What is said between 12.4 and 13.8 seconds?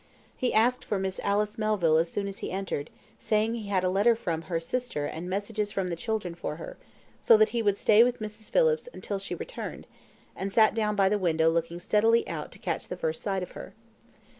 to catch the first sight of her.